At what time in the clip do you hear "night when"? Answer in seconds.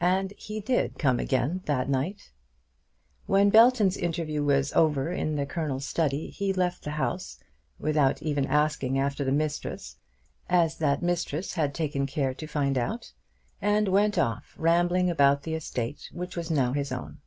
1.88-3.48